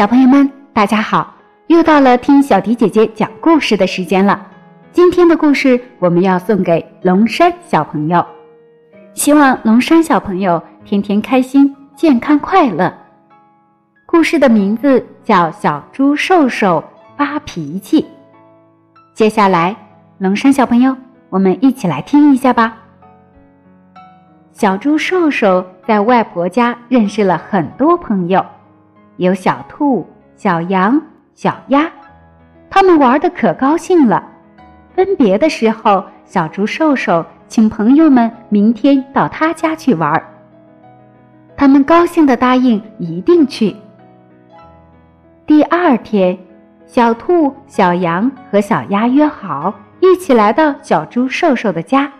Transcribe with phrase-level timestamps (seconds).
[0.00, 1.34] 小朋友们，大家好！
[1.66, 4.46] 又到了听小迪姐姐讲故事的时间了。
[4.92, 8.24] 今天的故事我们要送给龙山小朋友，
[9.12, 12.90] 希望龙山小朋友天天开心、健康、快乐。
[14.06, 16.82] 故事的名字叫《小猪瘦瘦
[17.18, 18.00] 发脾气》。
[19.12, 19.76] 接下来，
[20.16, 20.96] 龙山小朋友，
[21.28, 22.74] 我们一起来听一下吧。
[24.50, 28.42] 小猪瘦瘦在外婆家认识了很多朋友。
[29.20, 30.98] 有小兔、小羊、
[31.34, 31.90] 小鸭，
[32.70, 34.26] 他们玩的可高兴了。
[34.94, 40.22] 分别的时候，小猪瘦瘦请朋友们明天到他家去玩。
[41.54, 43.76] 他们高兴的答应一定去。
[45.44, 46.38] 第二天，
[46.86, 52.10] 小兔、小羊和小鸭约好一起来到小猪瘦瘦的家。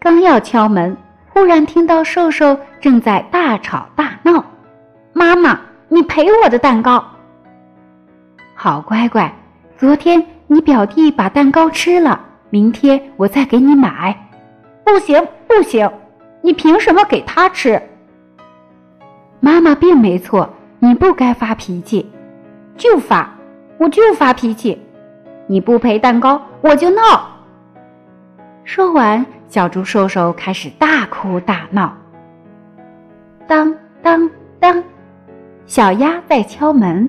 [0.00, 0.96] 刚要敲门，
[1.28, 4.44] 忽然听到瘦瘦正在大吵大闹
[5.14, 5.56] ：“妈妈！”
[5.92, 7.04] 你赔我的蛋糕。
[8.54, 9.32] 好乖乖，
[9.76, 14.16] 昨天你表弟把蛋糕吃了，明天我再给你买。
[14.84, 15.90] 不行不行，
[16.42, 17.82] 你凭什么给他吃？
[19.40, 22.08] 妈妈并没错，你不该发脾气，
[22.76, 23.28] 就发，
[23.76, 24.80] 我就发脾气。
[25.48, 27.02] 你不赔蛋糕，我就闹。
[28.62, 31.92] 说完，小猪瘦瘦开始大哭大闹。
[33.48, 34.39] 当当当。
[35.70, 37.08] 小鸭在敲门，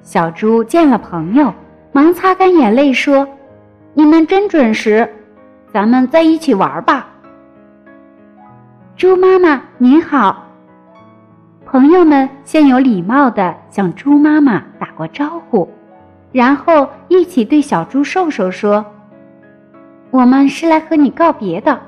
[0.00, 1.52] 小猪见了朋友，
[1.90, 3.26] 忙擦干眼泪说
[3.92, 5.12] ：“你们真准时，
[5.72, 7.08] 咱们在一起玩吧。”
[8.96, 10.44] 猪妈妈您好，
[11.64, 15.68] 朋友们先有礼貌的向猪妈妈打过招呼，
[16.30, 18.86] 然后一起对小猪瘦瘦说
[20.12, 21.80] ：“我们是来和你告别的，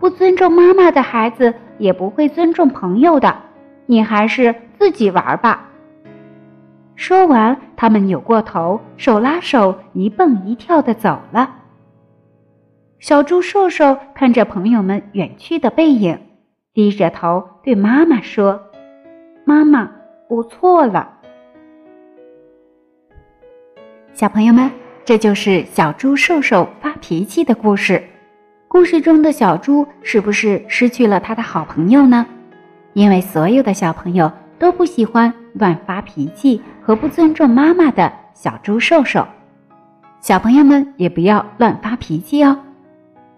[0.00, 3.32] 不尊重妈妈的孩子也不会尊重朋友的，
[3.86, 5.68] 你还是。”自己玩吧。
[6.96, 11.54] 说完，他们扭过头，手拉手，一蹦一跳的走了。
[12.98, 16.18] 小猪瘦瘦看着朋友们远去的背影，
[16.74, 18.60] 低着头对妈妈说
[19.46, 19.88] ：“妈妈，
[20.28, 21.12] 我错了。”
[24.12, 24.68] 小朋友们，
[25.04, 28.02] 这就是小猪瘦瘦发脾气的故事。
[28.66, 32.26] 故事中的小猪是不是失去了他的好朋友呢？
[32.94, 34.32] 因为所有的小朋友。
[34.62, 39.26] 都不喜欢乱发脾气和不尊重妈妈的小猪瘦瘦，
[40.20, 42.56] 小朋友们也不要乱发脾气哦。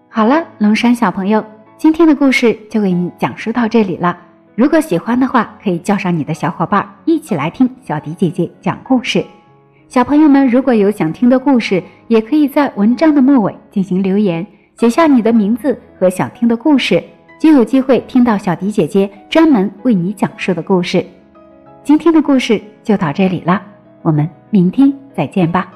[0.07, 1.43] 好了，龙山小朋友，
[1.77, 4.15] 今天的故事就给你讲述到这里了。
[4.53, 9.25] 如果喜欢的话，可以叫上你的小伙伴一起来听小迪姐姐讲故事。
[9.87, 14.45] 小朋友们如果有想听的故事，也可以在文章的末尾进行留言，
[14.77, 17.03] 写下你的名字和想听的故事。
[17.39, 21.03] 就有机会听到小迪姐姐专门为你讲述的故事。
[21.85, 23.61] 今天的故事就到这里了，
[24.01, 25.71] 我们明天再见吧。